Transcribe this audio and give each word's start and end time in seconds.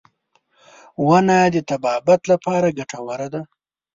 •ونه 1.05 1.37
د 1.53 1.57
طبابت 1.69 2.21
لپاره 2.31 2.75
ګټوره 2.77 3.27
ده. 3.33 3.41